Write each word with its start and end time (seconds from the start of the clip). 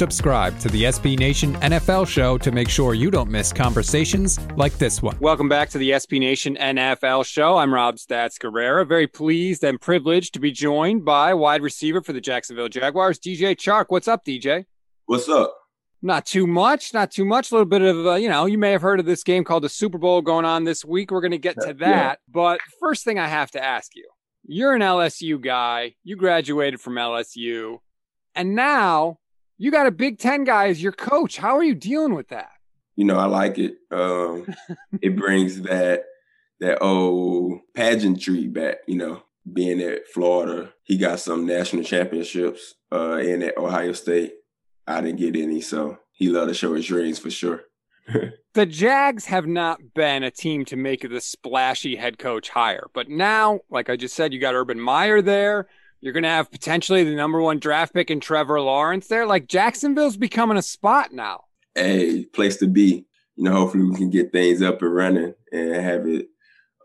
Subscribe 0.00 0.58
to 0.60 0.70
the 0.70 0.84
SB 0.84 1.18
Nation 1.18 1.56
NFL 1.56 2.08
show 2.08 2.38
to 2.38 2.50
make 2.50 2.70
sure 2.70 2.94
you 2.94 3.10
don't 3.10 3.30
miss 3.30 3.52
conversations 3.52 4.40
like 4.56 4.78
this 4.78 5.02
one. 5.02 5.14
Welcome 5.20 5.46
back 5.46 5.68
to 5.68 5.76
the 5.76 5.90
SB 5.90 6.20
Nation 6.20 6.56
NFL 6.56 7.26
show. 7.26 7.58
I'm 7.58 7.74
Rob 7.74 7.96
Stats 7.96 8.38
Guerrera. 8.38 8.88
Very 8.88 9.06
pleased 9.06 9.62
and 9.62 9.78
privileged 9.78 10.32
to 10.32 10.40
be 10.40 10.52
joined 10.52 11.04
by 11.04 11.34
wide 11.34 11.60
receiver 11.60 12.00
for 12.00 12.14
the 12.14 12.20
Jacksonville 12.22 12.70
Jaguars, 12.70 13.18
DJ 13.18 13.54
Chark. 13.54 13.86
What's 13.88 14.08
up, 14.08 14.24
DJ? 14.24 14.64
What's 15.04 15.28
up? 15.28 15.54
Not 16.00 16.24
too 16.24 16.46
much, 16.46 16.94
not 16.94 17.10
too 17.10 17.26
much. 17.26 17.50
A 17.50 17.54
little 17.56 17.66
bit 17.66 17.82
of, 17.82 18.06
uh, 18.06 18.14
you 18.14 18.30
know, 18.30 18.46
you 18.46 18.56
may 18.56 18.70
have 18.70 18.80
heard 18.80 19.00
of 19.00 19.04
this 19.04 19.22
game 19.22 19.44
called 19.44 19.64
the 19.64 19.68
Super 19.68 19.98
Bowl 19.98 20.22
going 20.22 20.46
on 20.46 20.64
this 20.64 20.82
week. 20.82 21.10
We're 21.10 21.20
going 21.20 21.32
to 21.32 21.36
get 21.36 21.56
to 21.60 21.74
that. 21.74 21.76
Yeah. 21.76 22.14
But 22.26 22.60
first 22.80 23.04
thing 23.04 23.18
I 23.18 23.26
have 23.26 23.50
to 23.50 23.62
ask 23.62 23.94
you 23.94 24.08
you're 24.44 24.72
an 24.72 24.80
LSU 24.80 25.38
guy, 25.38 25.96
you 26.04 26.16
graduated 26.16 26.80
from 26.80 26.94
LSU, 26.94 27.80
and 28.34 28.54
now 28.54 29.18
you 29.60 29.70
got 29.70 29.86
a 29.86 29.90
Big 29.90 30.18
Ten 30.18 30.44
guy 30.44 30.68
as 30.68 30.82
your 30.82 30.90
coach. 30.90 31.36
How 31.36 31.54
are 31.54 31.62
you 31.62 31.74
dealing 31.74 32.14
with 32.14 32.28
that? 32.28 32.48
You 32.96 33.04
know, 33.04 33.18
I 33.18 33.26
like 33.26 33.58
it. 33.58 33.76
Um, 33.90 34.46
it 35.02 35.14
brings 35.14 35.60
that 35.62 36.04
that 36.60 36.82
old 36.82 37.60
pageantry 37.74 38.46
back. 38.46 38.78
You 38.86 38.96
know, 38.96 39.22
being 39.52 39.82
at 39.82 40.08
Florida, 40.08 40.72
he 40.82 40.96
got 40.96 41.20
some 41.20 41.44
national 41.44 41.84
championships 41.84 42.74
uh, 42.90 43.18
in 43.18 43.42
at 43.42 43.58
Ohio 43.58 43.92
State. 43.92 44.32
I 44.86 45.02
didn't 45.02 45.20
get 45.20 45.36
any, 45.36 45.60
so 45.60 45.98
he 46.12 46.30
loved 46.30 46.48
to 46.48 46.54
show 46.54 46.72
his 46.72 46.90
rings 46.90 47.18
for 47.18 47.30
sure. 47.30 47.64
the 48.54 48.64
Jags 48.64 49.26
have 49.26 49.46
not 49.46 49.92
been 49.94 50.22
a 50.22 50.30
team 50.30 50.64
to 50.64 50.76
make 50.76 51.02
the 51.02 51.20
splashy 51.20 51.96
head 51.96 52.18
coach 52.18 52.48
hire, 52.48 52.86
but 52.94 53.10
now, 53.10 53.60
like 53.68 53.90
I 53.90 53.96
just 53.96 54.16
said, 54.16 54.32
you 54.32 54.40
got 54.40 54.54
Urban 54.54 54.80
Meyer 54.80 55.20
there. 55.20 55.68
You're 56.00 56.12
going 56.12 56.22
to 56.22 56.30
have 56.30 56.50
potentially 56.50 57.04
the 57.04 57.14
number 57.14 57.40
one 57.40 57.58
draft 57.58 57.92
pick 57.92 58.10
in 58.10 58.20
Trevor 58.20 58.60
Lawrence 58.60 59.06
there. 59.08 59.26
Like 59.26 59.48
Jacksonville's 59.48 60.16
becoming 60.16 60.56
a 60.56 60.62
spot 60.62 61.12
now. 61.12 61.44
Hey, 61.74 62.24
place 62.24 62.56
to 62.58 62.66
be. 62.66 63.06
You 63.36 63.44
know, 63.44 63.52
hopefully 63.52 63.84
we 63.84 63.96
can 63.96 64.10
get 64.10 64.32
things 64.32 64.62
up 64.62 64.82
and 64.82 64.94
running 64.94 65.34
and 65.52 65.74
have 65.74 66.06
it 66.06 66.28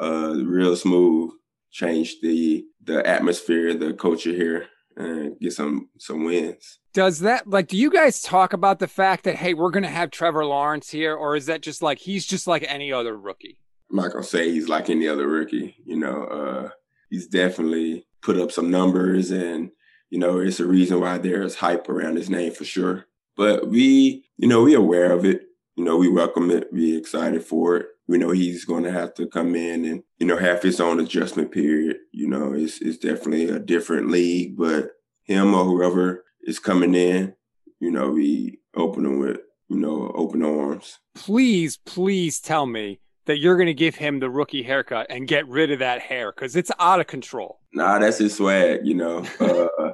uh, 0.00 0.34
real 0.44 0.76
smooth. 0.76 1.32
Change 1.70 2.20
the 2.20 2.64
the 2.82 3.04
atmosphere, 3.04 3.74
the 3.74 3.94
culture 3.94 4.32
here, 4.32 4.66
and 4.96 5.38
get 5.40 5.52
some 5.52 5.88
some 5.98 6.24
wins. 6.24 6.78
Does 6.92 7.20
that 7.20 7.48
like? 7.48 7.66
Do 7.66 7.76
you 7.76 7.90
guys 7.90 8.22
talk 8.22 8.52
about 8.52 8.78
the 8.78 8.86
fact 8.86 9.24
that 9.24 9.34
hey, 9.36 9.54
we're 9.54 9.70
going 9.70 9.82
to 9.82 9.88
have 9.88 10.12
Trevor 10.12 10.44
Lawrence 10.44 10.90
here, 10.90 11.16
or 11.16 11.34
is 11.34 11.46
that 11.46 11.62
just 11.62 11.82
like 11.82 11.98
he's 11.98 12.26
just 12.26 12.46
like 12.46 12.64
any 12.68 12.92
other 12.92 13.16
rookie? 13.16 13.58
I'm 13.90 13.96
not 13.96 14.12
gonna 14.12 14.24
say 14.24 14.50
he's 14.50 14.68
like 14.68 14.88
any 14.88 15.08
other 15.08 15.26
rookie. 15.26 15.76
You 15.84 15.96
know, 15.96 16.24
uh, 16.24 16.68
he's 17.10 17.26
definitely 17.26 18.06
put 18.24 18.38
up 18.40 18.50
some 18.50 18.70
numbers 18.70 19.30
and 19.30 19.70
you 20.10 20.18
know 20.18 20.38
it's 20.38 20.58
a 20.58 20.66
reason 20.66 21.00
why 21.00 21.18
there's 21.18 21.56
hype 21.56 21.88
around 21.88 22.16
his 22.16 22.30
name 22.30 22.52
for 22.52 22.64
sure. 22.64 23.06
But 23.36 23.68
we 23.68 24.24
you 24.36 24.48
know 24.48 24.64
we 24.64 24.74
aware 24.74 25.12
of 25.12 25.24
it. 25.24 25.42
You 25.76 25.84
know 25.84 25.96
we 25.96 26.08
welcome 26.08 26.50
it. 26.50 26.68
We 26.72 26.96
excited 26.96 27.44
for 27.44 27.76
it. 27.76 27.86
We 28.06 28.18
know 28.18 28.30
he's 28.30 28.64
going 28.64 28.84
to 28.84 28.92
have 28.92 29.14
to 29.14 29.26
come 29.26 29.54
in 29.54 29.84
and 29.84 30.02
you 30.18 30.26
know 30.26 30.38
have 30.38 30.62
his 30.62 30.80
own 30.80 30.98
adjustment 30.98 31.52
period. 31.52 31.98
You 32.12 32.28
know 32.28 32.52
it's, 32.54 32.80
it's 32.80 32.98
definitely 32.98 33.48
a 33.48 33.58
different 33.58 34.10
league 34.10 34.56
but 34.56 34.90
him 35.24 35.54
or 35.54 35.64
whoever 35.64 36.24
is 36.42 36.58
coming 36.58 36.94
in 36.94 37.34
you 37.80 37.90
know 37.90 38.10
we 38.10 38.58
open 38.74 39.04
them 39.04 39.18
with 39.18 39.40
you 39.68 39.76
know 39.76 40.10
open 40.14 40.42
arms. 40.42 40.98
Please 41.14 41.76
please 41.76 42.40
tell 42.40 42.66
me 42.66 43.00
that 43.26 43.38
you're 43.38 43.56
going 43.56 43.66
to 43.66 43.74
give 43.74 43.96
him 43.96 44.20
the 44.20 44.30
rookie 44.30 44.62
haircut 44.62 45.06
and 45.08 45.28
get 45.28 45.48
rid 45.48 45.70
of 45.70 45.78
that 45.78 46.00
hair 46.00 46.32
because 46.32 46.56
it's 46.56 46.70
out 46.78 47.00
of 47.00 47.06
control. 47.06 47.60
Nah, 47.74 47.98
that's 47.98 48.18
his 48.18 48.36
swag, 48.36 48.80
you 48.84 48.94
know. 48.94 49.24
uh, 49.40 49.92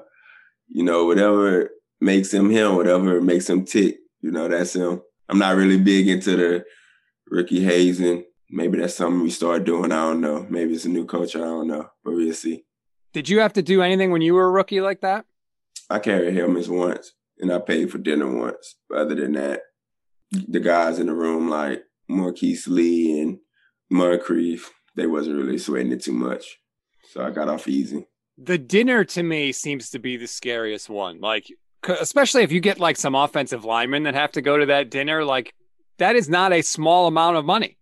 you 0.69 0.85
know, 0.85 1.07
whatever 1.07 1.71
makes 2.01 2.33
him 2.33 2.51
him, 2.51 2.77
whatever 2.77 3.21
makes 3.21 3.49
him 3.49 3.65
tick, 3.65 3.99
you 4.21 4.31
know, 4.31 4.49
that's 4.49 4.75
him. 4.75 5.03
I'm 5.29 5.39
not 5.39 5.57
really 5.57 5.79
big 5.79 6.09
into 6.09 6.37
the 6.37 6.65
rookie 7.27 7.63
hazing. 7.63 8.25
Maybe 8.51 8.79
that's 8.79 8.95
something 8.95 9.23
we 9.23 9.31
start 9.31 9.65
doing. 9.65 9.93
I 9.93 10.03
don't 10.03 10.21
know. 10.21 10.47
Maybe 10.51 10.75
it's 10.75 10.85
a 10.85 10.89
new 10.89 11.07
coach. 11.07 11.37
I 11.37 11.41
don't 11.41 11.69
know, 11.69 11.87
but 12.05 12.13
we'll 12.13 12.35
see. 12.35 12.65
Did 13.13 13.29
you 13.29 13.41
have 13.41 13.53
to 13.55 13.63
do 13.63 13.83
anything 13.83 14.11
when 14.11 14.23
you 14.23 14.35
were 14.35 14.47
a 14.47 14.51
rookie 14.51 14.81
like 14.81 15.01
that? 15.01 15.25
I 15.89 15.99
carried 15.99 16.35
helmets 16.35 16.69
once, 16.69 17.13
and 17.39 17.53
I 17.53 17.59
paid 17.59 17.91
for 17.91 17.99
dinner 17.99 18.33
once. 18.33 18.77
But 18.89 18.99
other 18.99 19.15
than 19.15 19.33
that, 19.33 19.63
the 20.31 20.61
guys 20.61 20.99
in 20.99 21.07
the 21.07 21.15
room 21.15 21.49
like 21.49 21.83
Marquise 22.09 22.69
Lee 22.69 23.21
and 23.21 23.39
Moncrief, 23.91 24.73
they 24.97 25.07
wasn't 25.07 25.37
really 25.37 25.59
sweating 25.59 25.93
it 25.93 26.03
too 26.03 26.13
much. 26.13 26.60
So 27.13 27.25
I 27.25 27.31
got 27.31 27.49
off 27.49 27.69
easy. 27.69 28.07
The 28.39 28.59
dinner 28.59 29.05
to 29.05 29.23
me 29.23 29.53
seems 29.53 29.91
to 29.91 29.99
be 29.99 30.17
the 30.17 30.27
scariest 30.27 30.89
one. 30.89 31.21
Like, 31.21 31.53
especially 31.89 32.43
if 32.43 32.53
you 32.53 32.61
get 32.61 32.81
like 32.81 32.97
some 32.97 33.15
offensive 33.15 33.65
linemen 33.65 34.05
that 34.05 34.15
have 34.15 34.33
to 34.33 34.43
go 34.43 34.57
to 34.57 34.67
that 34.67 34.91
dinner, 34.91 35.25
like 35.25 35.55
that 35.99 36.17
is 36.17 36.29
not 36.29 36.53
a 36.53 36.63
small 36.63 37.07
amount 37.07 37.37
of 37.37 37.45
money. 37.45 37.77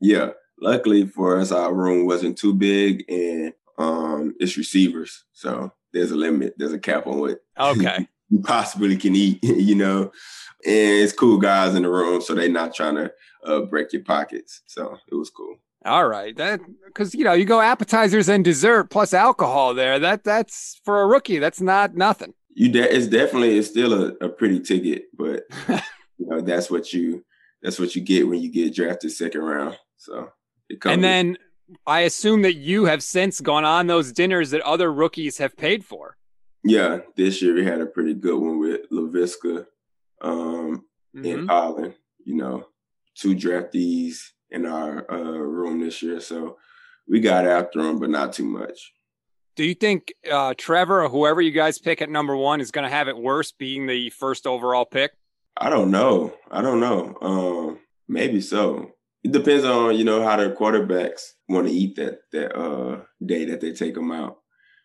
Yeah. 0.00 0.30
Luckily 0.60 1.06
for 1.06 1.38
us, 1.38 1.52
our 1.52 1.72
room 1.72 2.06
wasn't 2.06 2.38
too 2.38 2.54
big 2.54 3.04
and 3.08 3.52
um 3.78 4.34
it's 4.38 4.56
receivers. 4.56 5.24
So 5.32 5.72
there's 5.92 6.10
a 6.10 6.16
limit, 6.16 6.54
there's 6.56 6.72
a 6.72 6.78
cap 6.78 7.06
on 7.06 7.18
what 7.18 7.38
okay. 7.58 8.06
you 8.28 8.40
possibly 8.40 8.96
can 8.96 9.14
eat, 9.16 9.38
you 9.42 9.74
know. 9.74 10.12
And 10.66 11.02
it's 11.02 11.12
cool 11.12 11.38
guys 11.38 11.74
in 11.74 11.82
the 11.82 11.90
room, 11.90 12.22
so 12.22 12.34
they're 12.34 12.48
not 12.48 12.74
trying 12.74 12.94
to 12.94 13.12
uh, 13.44 13.60
break 13.60 13.92
your 13.92 14.02
pockets. 14.02 14.62
So 14.66 14.96
it 15.10 15.14
was 15.14 15.28
cool. 15.28 15.56
All 15.84 16.08
right, 16.08 16.34
that 16.36 16.60
because 16.86 17.14
you 17.14 17.24
know 17.24 17.34
you 17.34 17.44
go 17.44 17.60
appetizers 17.60 18.28
and 18.28 18.42
dessert 18.42 18.90
plus 18.90 19.12
alcohol 19.12 19.74
there. 19.74 19.98
That 19.98 20.24
that's 20.24 20.80
for 20.84 21.02
a 21.02 21.06
rookie. 21.06 21.38
That's 21.38 21.60
not 21.60 21.94
nothing. 21.94 22.32
You 22.54 22.70
de- 22.70 22.94
it's 22.94 23.06
definitely 23.06 23.58
it's 23.58 23.68
still 23.68 23.92
a, 23.92 24.06
a 24.24 24.28
pretty 24.30 24.60
ticket, 24.60 25.04
but 25.14 25.42
you 26.18 26.26
know 26.26 26.40
that's 26.40 26.70
what 26.70 26.92
you 26.92 27.24
that's 27.62 27.78
what 27.78 27.94
you 27.94 28.00
get 28.00 28.26
when 28.26 28.40
you 28.40 28.50
get 28.50 28.74
drafted 28.74 29.12
second 29.12 29.42
round. 29.42 29.76
So 29.98 30.30
and 30.86 31.04
then 31.04 31.36
I 31.86 32.00
assume 32.00 32.42
that 32.42 32.54
you 32.54 32.86
have 32.86 33.02
since 33.02 33.40
gone 33.40 33.64
on 33.64 33.86
those 33.86 34.12
dinners 34.12 34.50
that 34.50 34.62
other 34.62 34.90
rookies 34.90 35.38
have 35.38 35.56
paid 35.56 35.84
for. 35.84 36.16
Yeah, 36.62 37.00
this 37.14 37.42
year 37.42 37.54
we 37.54 37.64
had 37.64 37.82
a 37.82 37.86
pretty 37.86 38.14
good 38.14 38.40
one 38.40 38.58
with 38.58 38.88
Laviska 38.90 39.66
um, 40.22 40.84
mm-hmm. 41.14 41.24
in 41.24 41.46
Holland. 41.46 41.94
You 42.24 42.36
know, 42.36 42.68
two 43.14 43.34
draftees 43.34 44.30
in 44.54 44.66
our 44.66 45.10
uh, 45.10 45.16
room 45.38 45.80
this 45.80 46.02
year, 46.02 46.20
so 46.20 46.56
we 47.08 47.20
got 47.20 47.46
after 47.46 47.82
them, 47.82 47.98
but 47.98 48.10
not 48.10 48.32
too 48.32 48.44
much. 48.44 48.92
Do 49.56 49.64
you 49.64 49.74
think 49.74 50.12
uh, 50.30 50.54
Trevor 50.56 51.04
or 51.04 51.08
whoever 51.08 51.40
you 51.40 51.52
guys 51.52 51.78
pick 51.78 52.02
at 52.02 52.10
number 52.10 52.36
one 52.36 52.60
is 52.60 52.70
going 52.70 52.84
to 52.84 52.90
have 52.90 53.08
it 53.08 53.16
worse 53.16 53.52
being 53.52 53.86
the 53.86 54.10
first 54.10 54.46
overall 54.46 54.84
pick? 54.84 55.12
I 55.56 55.70
don't 55.70 55.90
know. 55.90 56.34
I 56.50 56.60
don't 56.62 56.80
know. 56.80 57.16
Um, 57.20 57.78
maybe 58.08 58.40
so. 58.40 58.90
It 59.22 59.32
depends 59.32 59.64
on 59.64 59.96
you 59.96 60.04
know 60.04 60.22
how 60.22 60.36
their 60.36 60.54
quarterbacks 60.54 61.22
want 61.48 61.66
to 61.66 61.72
eat 61.72 61.96
that 61.96 62.18
that 62.32 62.58
uh, 62.58 63.00
day 63.24 63.44
that 63.46 63.60
they 63.60 63.72
take 63.72 63.94
them 63.94 64.10
out. 64.10 64.38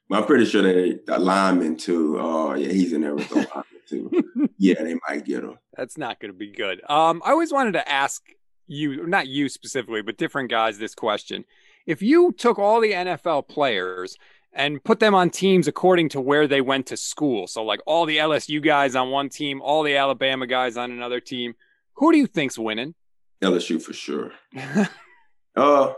But 0.08 0.20
I'm 0.20 0.26
pretty 0.26 0.46
sure 0.46 0.62
they 0.62 1.00
the 1.06 1.20
lineman 1.20 1.76
too. 1.76 2.18
Oh 2.20 2.54
yeah, 2.54 2.72
he's 2.72 2.94
in 2.94 3.02
there 3.02 3.16
with 3.16 3.28
the 3.30 3.36
lineman 3.56 3.64
too. 3.88 4.50
yeah, 4.58 4.82
they 4.82 4.96
might 5.10 5.26
get 5.26 5.44
him. 5.44 5.58
That's 5.76 5.98
not 5.98 6.20
going 6.20 6.32
to 6.32 6.38
be 6.38 6.52
good. 6.52 6.82
Um, 6.90 7.22
I 7.26 7.32
always 7.32 7.52
wanted 7.52 7.74
to 7.74 7.90
ask 7.92 8.24
you, 8.70 9.06
not 9.06 9.28
you 9.28 9.50
specifically, 9.50 10.02
but 10.02 10.18
different 10.18 10.50
guys, 10.50 10.78
this 10.78 10.96
question: 10.96 11.46
If 11.86 12.02
you 12.02 12.32
took 12.32 12.60
all 12.60 12.82
the 12.82 12.92
NFL 12.92 13.48
players 13.48 14.18
and 14.54 14.84
put 14.84 15.00
them 15.00 15.14
on 15.14 15.30
teams 15.30 15.68
according 15.68 16.10
to 16.10 16.22
where 16.22 16.48
they 16.48 16.62
went 16.62 16.88
to 16.88 16.98
school, 16.98 17.48
so 17.48 17.64
like 17.64 17.82
all 17.86 18.06
the 18.06 18.18
LSU 18.18 18.64
guys 18.64 18.96
on 18.96 19.12
one 19.12 19.30
team, 19.30 19.62
all 19.62 19.84
the 19.84 19.96
Alabama 19.96 20.48
guys 20.48 20.78
on 20.78 20.92
another 20.92 21.20
team, 21.20 21.54
who 21.94 22.12
do 22.12 22.18
you 22.18 22.28
think's 22.28 22.58
winning? 22.58 22.96
LSU 23.42 23.82
for 23.82 23.94
sure. 23.94 24.32
uh, 25.56 25.94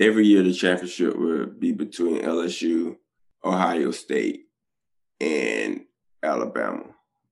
every 0.00 0.26
year 0.26 0.42
the 0.42 0.52
championship 0.52 1.16
will 1.16 1.46
be 1.46 1.72
between 1.72 2.22
LSU 2.22 2.96
Ohio 3.44 3.90
State, 3.90 4.46
and 5.20 5.82
Alabama. 6.22 6.84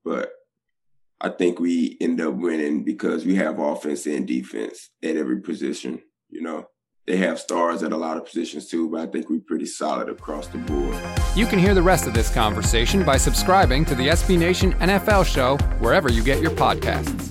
But 0.04 0.32
I 1.22 1.28
think 1.28 1.60
we 1.60 1.98
end 2.00 2.20
up 2.20 2.34
winning 2.34 2.82
because 2.82 3.26
we 3.26 3.34
have 3.34 3.58
offense 3.58 4.06
and 4.06 4.26
defense 4.26 4.88
at 5.02 5.16
every 5.16 5.40
position. 5.40 6.00
You 6.30 6.40
know, 6.40 6.68
they 7.06 7.18
have 7.18 7.38
stars 7.38 7.82
at 7.82 7.92
a 7.92 7.96
lot 7.96 8.16
of 8.16 8.24
positions 8.24 8.68
too, 8.68 8.88
but 8.88 9.00
I 9.00 9.06
think 9.06 9.28
we're 9.28 9.40
pretty 9.40 9.66
solid 9.66 10.08
across 10.08 10.46
the 10.46 10.58
board. 10.58 10.96
You 11.36 11.46
can 11.46 11.58
hear 11.58 11.74
the 11.74 11.82
rest 11.82 12.06
of 12.06 12.14
this 12.14 12.32
conversation 12.32 13.04
by 13.04 13.18
subscribing 13.18 13.84
to 13.86 13.94
the 13.94 14.08
SB 14.08 14.38
Nation 14.38 14.72
NFL 14.74 15.26
show 15.26 15.58
wherever 15.78 16.10
you 16.10 16.22
get 16.24 16.40
your 16.40 16.52
podcasts. 16.52 17.29